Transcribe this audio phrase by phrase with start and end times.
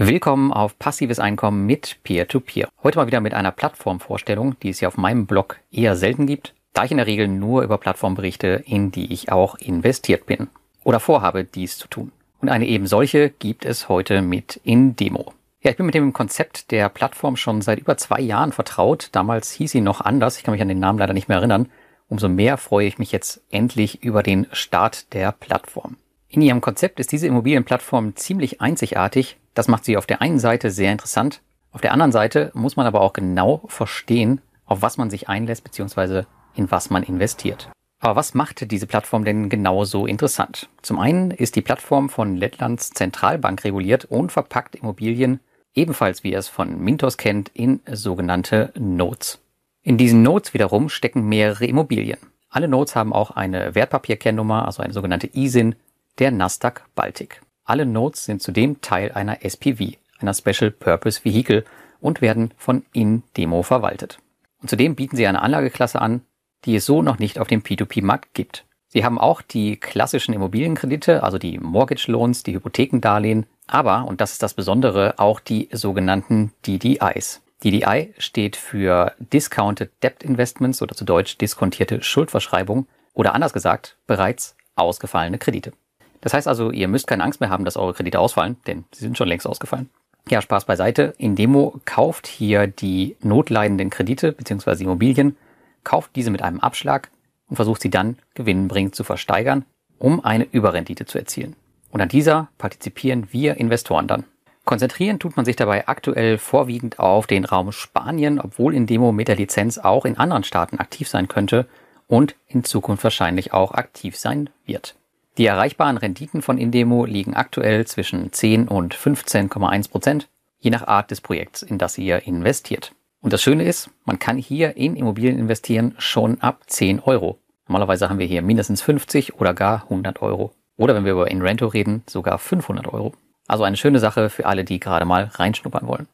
[0.00, 2.68] Willkommen auf Passives Einkommen mit Peer-to-Peer.
[2.68, 2.84] -Peer.
[2.84, 6.54] Heute mal wieder mit einer Plattformvorstellung, die es ja auf meinem Blog eher selten gibt,
[6.72, 10.46] da ich in der Regel nur über Plattformen berichte, in die ich auch investiert bin
[10.84, 12.12] oder vorhabe, dies zu tun.
[12.40, 15.32] Und eine eben solche gibt es heute mit Indemo.
[15.62, 19.08] Ja, ich bin mit dem Konzept der Plattform schon seit über zwei Jahren vertraut.
[19.10, 20.38] Damals hieß sie noch anders.
[20.38, 21.68] Ich kann mich an den Namen leider nicht mehr erinnern.
[22.08, 25.96] Umso mehr freue ich mich jetzt endlich über den Start der Plattform.
[26.28, 29.38] In ihrem Konzept ist diese Immobilienplattform ziemlich einzigartig.
[29.58, 31.42] Das macht sie auf der einen Seite sehr interessant.
[31.72, 35.64] Auf der anderen Seite muss man aber auch genau verstehen, auf was man sich einlässt
[35.64, 36.26] bzw.
[36.54, 37.68] in was man investiert.
[37.98, 40.68] Aber was macht diese Plattform denn genau so interessant?
[40.82, 45.40] Zum einen ist die Plattform von Lettlands Zentralbank reguliert und verpackt Immobilien
[45.74, 49.40] ebenfalls wie ihr es von Mintos kennt in sogenannte Notes.
[49.82, 52.20] In diesen Notes wiederum stecken mehrere Immobilien.
[52.48, 55.74] Alle Notes haben auch eine Wertpapierkennnummer, also eine sogenannte ISIN
[56.20, 57.40] der Nasdaq Baltic.
[57.68, 61.64] Alle Notes sind zudem Teil einer SPV, einer Special Purpose Vehicle,
[62.00, 64.20] und werden von InDemo verwaltet.
[64.62, 66.22] Und zudem bieten sie eine Anlageklasse an,
[66.64, 68.64] die es so noch nicht auf dem P2P-Markt gibt.
[68.88, 74.32] Sie haben auch die klassischen Immobilienkredite, also die Mortgage Loans, die Hypothekendarlehen, aber, und das
[74.32, 77.42] ist das Besondere, auch die sogenannten DDIs.
[77.62, 84.56] DDI steht für Discounted Debt Investments oder zu Deutsch diskontierte Schuldverschreibung oder anders gesagt bereits
[84.74, 85.72] ausgefallene Kredite.
[86.20, 89.00] Das heißt also, ihr müsst keine Angst mehr haben, dass eure Kredite ausfallen, denn sie
[89.00, 89.88] sind schon längst ausgefallen.
[90.28, 91.14] Ja, Spaß beiseite.
[91.18, 94.84] Indemo kauft hier die notleidenden Kredite bzw.
[94.84, 95.36] Immobilien,
[95.84, 97.10] kauft diese mit einem Abschlag
[97.48, 99.64] und versucht sie dann gewinnbringend zu versteigern,
[99.98, 101.56] um eine Überrendite zu erzielen.
[101.90, 104.24] Und an dieser partizipieren wir Investoren dann.
[104.66, 109.36] Konzentrieren tut man sich dabei aktuell vorwiegend auf den Raum Spanien, obwohl Indemo mit der
[109.36, 111.66] Lizenz auch in anderen Staaten aktiv sein könnte
[112.06, 114.94] und in Zukunft wahrscheinlich auch aktiv sein wird.
[115.38, 121.12] Die erreichbaren Renditen von Indemo liegen aktuell zwischen 10 und 15,1 Prozent, je nach Art
[121.12, 122.92] des Projekts, in das ihr investiert.
[123.20, 127.38] Und das Schöne ist, man kann hier in Immobilien investieren schon ab 10 Euro.
[127.68, 130.52] Normalerweise haben wir hier mindestens 50 oder gar 100 Euro.
[130.76, 133.14] Oder wenn wir über InRento reden, sogar 500 Euro.
[133.46, 136.08] Also eine schöne Sache für alle, die gerade mal reinschnuppern wollen.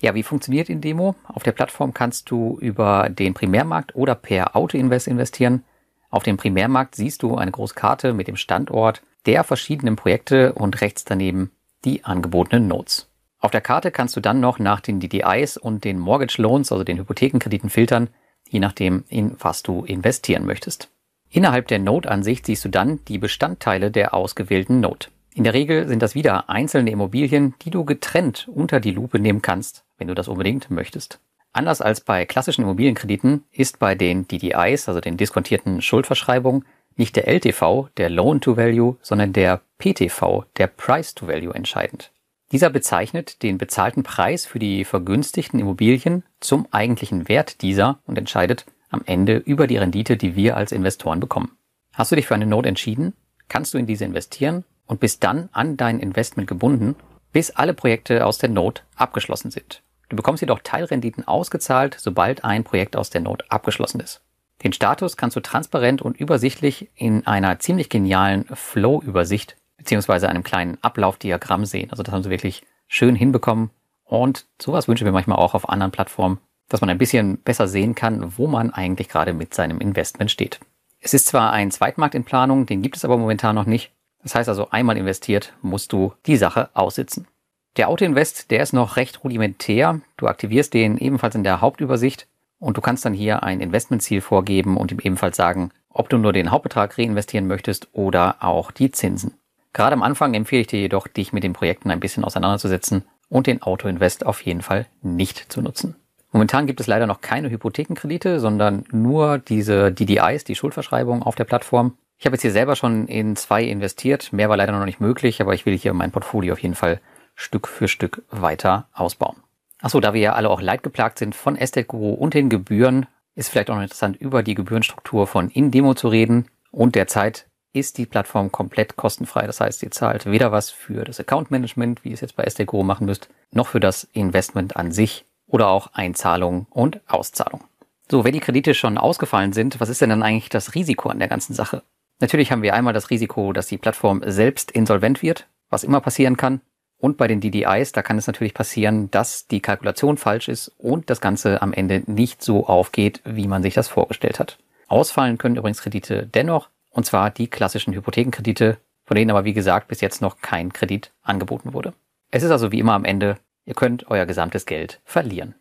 [0.00, 1.16] Ja, wie funktioniert Indemo?
[1.24, 5.64] Auf der Plattform kannst du über den Primärmarkt oder per Autoinvest investieren.
[6.10, 10.80] Auf dem Primärmarkt siehst du eine große Karte mit dem Standort der verschiedenen Projekte und
[10.80, 11.52] rechts daneben
[11.84, 13.08] die angebotenen Notes.
[13.38, 16.84] Auf der Karte kannst du dann noch nach den DDIs und den Mortgage Loans, also
[16.84, 18.08] den Hypothekenkrediten filtern,
[18.48, 20.90] je nachdem, in was du investieren möchtest.
[21.30, 25.06] Innerhalb der Node-Ansicht siehst du dann die Bestandteile der ausgewählten Node.
[25.32, 29.42] In der Regel sind das wieder einzelne Immobilien, die du getrennt unter die Lupe nehmen
[29.42, 31.20] kannst, wenn du das unbedingt möchtest.
[31.52, 36.64] Anders als bei klassischen Immobilienkrediten ist bei den DDIs, also den diskontierten Schuldverschreibungen,
[36.96, 42.12] nicht der LTV, der Loan to Value, sondern der PTV, der Price to Value entscheidend.
[42.52, 48.66] Dieser bezeichnet den bezahlten Preis für die vergünstigten Immobilien zum eigentlichen Wert dieser und entscheidet
[48.90, 51.56] am Ende über die Rendite, die wir als Investoren bekommen.
[51.94, 53.14] Hast du dich für eine Note entschieden?
[53.48, 56.96] Kannst du in diese investieren und bist dann an dein Investment gebunden,
[57.32, 59.82] bis alle Projekte aus der Note abgeschlossen sind.
[60.10, 64.20] Du bekommst jedoch Teilrenditen ausgezahlt, sobald ein Projekt aus der Note abgeschlossen ist.
[64.64, 70.78] Den Status kannst du transparent und übersichtlich in einer ziemlich genialen Flow-Übersicht beziehungsweise einem kleinen
[70.82, 71.90] Ablaufdiagramm sehen.
[71.90, 73.70] Also das haben sie wirklich schön hinbekommen.
[74.04, 77.94] Und sowas wünschen wir manchmal auch auf anderen Plattformen, dass man ein bisschen besser sehen
[77.94, 80.58] kann, wo man eigentlich gerade mit seinem Investment steht.
[80.98, 83.92] Es ist zwar ein Zweitmarkt in Planung, den gibt es aber momentan noch nicht.
[84.22, 87.26] Das heißt also, einmal investiert musst du die Sache aussitzen.
[87.76, 90.00] Der Autoinvest, der ist noch recht rudimentär.
[90.16, 92.26] Du aktivierst den ebenfalls in der Hauptübersicht
[92.58, 96.32] und du kannst dann hier ein Investmentziel vorgeben und ihm ebenfalls sagen, ob du nur
[96.32, 99.34] den Hauptbetrag reinvestieren möchtest oder auch die Zinsen.
[99.72, 103.46] Gerade am Anfang empfehle ich dir jedoch, dich mit den Projekten ein bisschen auseinanderzusetzen und
[103.46, 105.94] den Autoinvest auf jeden Fall nicht zu nutzen.
[106.32, 111.44] Momentan gibt es leider noch keine Hypothekenkredite, sondern nur diese DDIs, die Schuldverschreibungen auf der
[111.44, 111.96] Plattform.
[112.18, 114.32] Ich habe jetzt hier selber schon in zwei investiert.
[114.32, 117.00] Mehr war leider noch nicht möglich, aber ich will hier mein Portfolio auf jeden Fall
[117.40, 119.36] Stück für Stück weiter ausbauen.
[119.80, 123.48] Achso, da wir ja alle auch leidgeplagt sind von Estate Guru und den Gebühren, ist
[123.48, 126.48] vielleicht auch noch interessant, über die Gebührenstruktur von InDemo zu reden.
[126.70, 129.46] Und derzeit ist die Plattform komplett kostenfrei.
[129.46, 132.44] Das heißt, ihr zahlt weder was für das Account Management, wie ihr es jetzt bei
[132.44, 137.64] Estate Guru machen müsst, noch für das Investment an sich oder auch Einzahlung und Auszahlung.
[138.10, 141.20] So, wenn die Kredite schon ausgefallen sind, was ist denn dann eigentlich das Risiko an
[141.20, 141.82] der ganzen Sache?
[142.18, 146.36] Natürlich haben wir einmal das Risiko, dass die Plattform selbst insolvent wird, was immer passieren
[146.36, 146.60] kann.
[147.00, 151.08] Und bei den DDIs, da kann es natürlich passieren, dass die Kalkulation falsch ist und
[151.08, 154.58] das Ganze am Ende nicht so aufgeht, wie man sich das vorgestellt hat.
[154.86, 159.88] Ausfallen können übrigens Kredite dennoch, und zwar die klassischen Hypothekenkredite, von denen aber wie gesagt
[159.88, 161.94] bis jetzt noch kein Kredit angeboten wurde.
[162.30, 165.54] Es ist also wie immer am Ende, ihr könnt euer gesamtes Geld verlieren.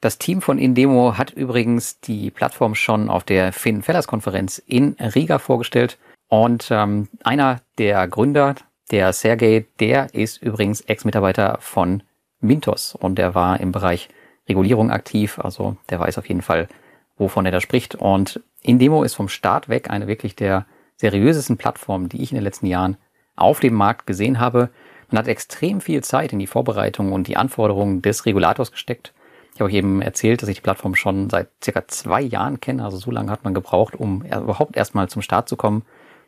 [0.00, 4.96] Das Team von Indemo hat übrigens die Plattform schon auf der Finn Fellers Konferenz in
[4.98, 5.98] Riga vorgestellt.
[6.28, 8.54] Und ähm, einer der Gründer,
[8.90, 12.02] der Sergey, der ist übrigens Ex-Mitarbeiter von
[12.40, 14.08] Mintos und der war im Bereich
[14.48, 15.38] Regulierung aktiv.
[15.38, 16.68] Also der weiß auf jeden Fall,
[17.16, 17.94] wovon er da spricht.
[17.94, 20.66] Und Indemo ist vom Start weg eine wirklich der
[20.96, 22.96] seriösesten Plattformen, die ich in den letzten Jahren
[23.36, 24.70] auf dem Markt gesehen habe.
[25.10, 29.12] Man hat extrem viel Zeit in die Vorbereitung und die Anforderungen des Regulators gesteckt.
[29.54, 32.84] Ich habe euch eben erzählt, dass ich die Plattform schon seit circa zwei Jahren kenne.
[32.84, 35.82] Also so lange hat man gebraucht, um überhaupt erstmal zum Start zu kommen.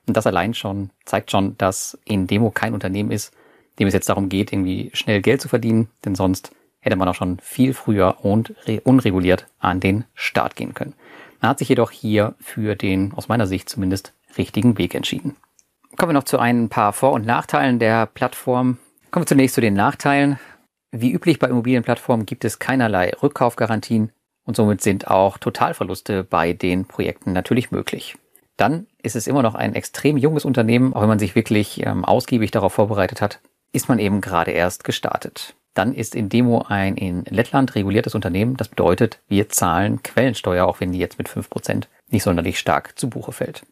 [0.07, 3.33] Und das allein schon zeigt schon, dass in Demo kein Unternehmen ist,
[3.79, 7.15] dem es jetzt darum geht, irgendwie schnell Geld zu verdienen, denn sonst hätte man auch
[7.15, 8.55] schon viel früher und
[8.85, 10.95] unreguliert an den Start gehen können.
[11.41, 15.37] Man hat sich jedoch hier für den, aus meiner Sicht zumindest, richtigen Weg entschieden.
[15.97, 18.79] Kommen wir noch zu ein paar Vor- und Nachteilen der Plattform.
[19.11, 20.39] Kommen wir zunächst zu den Nachteilen.
[20.91, 24.11] Wie üblich bei Immobilienplattformen gibt es keinerlei Rückkaufgarantien
[24.45, 28.17] und somit sind auch Totalverluste bei den Projekten natürlich möglich.
[28.57, 32.05] Dann ist es immer noch ein extrem junges Unternehmen, auch wenn man sich wirklich ähm,
[32.05, 33.41] ausgiebig darauf vorbereitet hat,
[33.73, 35.55] ist man eben gerade erst gestartet.
[35.75, 38.57] Dann ist in Demo ein in Lettland reguliertes Unternehmen.
[38.59, 42.99] Das bedeutet, wir zahlen Quellensteuer, auch wenn die jetzt mit fünf Prozent nicht sonderlich stark
[42.99, 43.63] zu Buche fällt.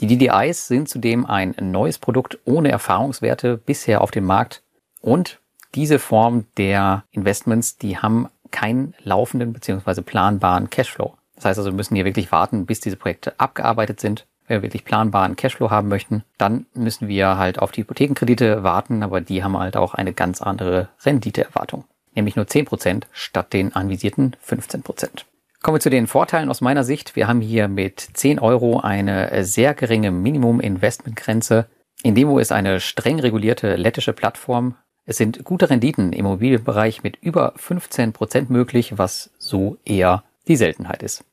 [0.00, 4.62] Die DDIs sind zudem ein neues Produkt ohne Erfahrungswerte bisher auf dem Markt
[5.00, 5.40] und
[5.74, 10.02] diese Form der Investments, die haben keinen laufenden bzw.
[10.02, 11.14] planbaren Cashflow.
[11.38, 14.26] Das heißt also, wir müssen hier wirklich warten, bis diese Projekte abgearbeitet sind.
[14.48, 19.02] Wenn wir wirklich planbaren Cashflow haben möchten, dann müssen wir halt auf die Hypothekenkredite warten,
[19.04, 21.84] aber die haben halt auch eine ganz andere Renditeerwartung.
[22.14, 25.24] Nämlich nur 10% statt den anvisierten 15%.
[25.62, 27.14] Kommen wir zu den Vorteilen aus meiner Sicht.
[27.14, 31.66] Wir haben hier mit 10 Euro eine sehr geringe Minimum-Investmentgrenze.
[32.02, 34.76] Indemo ist eine streng regulierte lettische Plattform.
[35.04, 40.56] Es sind gute Renditen im Immobilienbereich mit über 15 Prozent möglich, was so eher die
[40.56, 41.24] Seltenheit ist.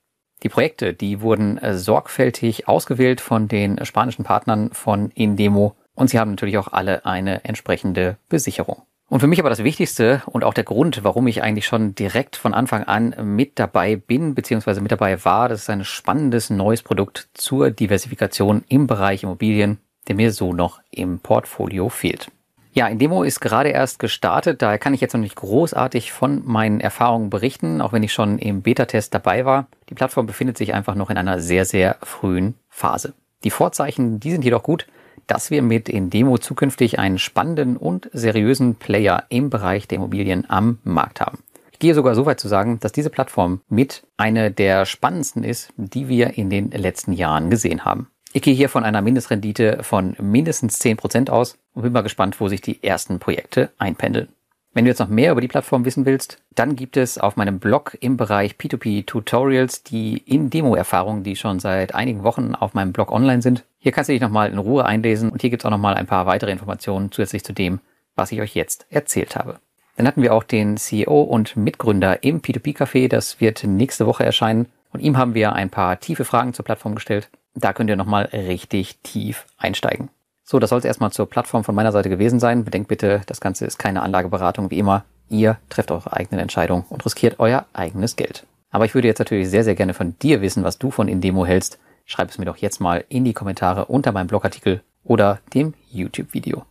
[0.44, 6.20] Die Projekte, die wurden äh, sorgfältig ausgewählt von den spanischen Partnern von Indemo und sie
[6.20, 8.84] haben natürlich auch alle eine entsprechende Besicherung.
[9.08, 12.36] Und für mich aber das Wichtigste und auch der Grund, warum ich eigentlich schon direkt
[12.36, 16.82] von Anfang an mit dabei bin, beziehungsweise mit dabei war, das ist ein spannendes neues
[16.82, 19.78] Produkt zur Diversifikation im Bereich Immobilien,
[20.08, 22.32] der mir so noch im Portfolio fehlt.
[22.76, 26.82] Ja, Indemo ist gerade erst gestartet, daher kann ich jetzt noch nicht großartig von meinen
[26.82, 29.68] Erfahrungen berichten, auch wenn ich schon im Beta-Test dabei war.
[29.90, 33.14] Die Plattform befindet sich einfach noch in einer sehr, sehr frühen Phase.
[33.46, 34.88] Die Vorzeichen, die sind jedoch gut
[35.28, 40.50] dass wir mit in Demo zukünftig einen spannenden und seriösen Player im Bereich der Immobilien
[40.50, 41.40] am Markt haben.
[41.72, 45.74] Ich gehe sogar so weit zu sagen, dass diese Plattform mit eine der spannendsten ist,
[45.76, 48.08] die wir in den letzten Jahren gesehen haben.
[48.36, 52.50] Ich gehe hier von einer Mindestrendite von mindestens 10% aus und bin mal gespannt, wo
[52.50, 54.28] sich die ersten Projekte einpendeln.
[54.74, 57.60] Wenn du jetzt noch mehr über die Plattform wissen willst, dann gibt es auf meinem
[57.60, 63.10] Blog im Bereich P2P Tutorials die In-Demo-Erfahrungen, die schon seit einigen Wochen auf meinem Blog
[63.10, 63.64] online sind.
[63.80, 66.06] Hier kannst du dich nochmal in Ruhe einlesen und hier gibt es auch nochmal ein
[66.06, 67.80] paar weitere Informationen zusätzlich zu dem,
[68.18, 69.62] was ich euch jetzt erzählt habe.
[69.96, 74.66] Dann hatten wir auch den CEO und Mitgründer im P2P-Café, das wird nächste Woche erscheinen
[74.92, 77.30] und ihm haben wir ein paar tiefe Fragen zur Plattform gestellt.
[77.56, 80.10] Da könnt ihr nochmal richtig tief einsteigen.
[80.44, 82.66] So, das soll es erstmal zur Plattform von meiner Seite gewesen sein.
[82.66, 85.06] Bedenkt bitte, das Ganze ist keine Anlageberatung wie immer.
[85.30, 88.46] Ihr trefft eure eigenen Entscheidungen und riskiert euer eigenes Geld.
[88.70, 91.46] Aber ich würde jetzt natürlich sehr, sehr gerne von dir wissen, was du von Indemo
[91.46, 91.80] hältst.
[92.06, 96.64] Schreib es mir doch jetzt mal in die Kommentare unter meinem Blogartikel oder dem YouTube-Video.